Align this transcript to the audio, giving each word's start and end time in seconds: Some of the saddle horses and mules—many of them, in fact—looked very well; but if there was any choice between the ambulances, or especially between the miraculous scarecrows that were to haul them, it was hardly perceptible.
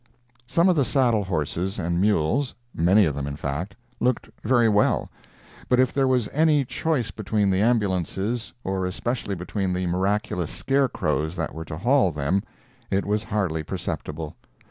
Some 0.47 0.67
of 0.67 0.75
the 0.75 0.83
saddle 0.83 1.25
horses 1.25 1.77
and 1.77 2.01
mules—many 2.01 3.05
of 3.05 3.13
them, 3.13 3.27
in 3.27 3.35
fact—looked 3.35 4.31
very 4.41 4.67
well; 4.67 5.11
but 5.69 5.79
if 5.79 5.93
there 5.93 6.07
was 6.07 6.27
any 6.33 6.65
choice 6.65 7.11
between 7.11 7.51
the 7.51 7.61
ambulances, 7.61 8.51
or 8.63 8.87
especially 8.87 9.35
between 9.35 9.73
the 9.73 9.85
miraculous 9.85 10.49
scarecrows 10.49 11.35
that 11.35 11.53
were 11.53 11.65
to 11.65 11.77
haul 11.77 12.11
them, 12.11 12.41
it 12.89 13.05
was 13.05 13.25
hardly 13.25 13.61
perceptible. 13.61 14.35